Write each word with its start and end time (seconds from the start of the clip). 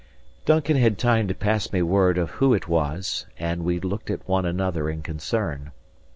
Duncan 0.45 0.77
had 0.77 0.97
time 0.97 1.27
to 1.27 1.35
pass 1.35 1.71
me 1.71 1.83
word 1.83 2.17
of 2.17 2.31
who 2.31 2.55
it 2.55 2.67
was; 2.67 3.27
and 3.37 3.63
we 3.63 3.79
looked 3.79 4.09
at 4.09 4.27
one 4.27 4.47
another 4.47 4.89
in 4.89 5.03
concern. 5.03 5.71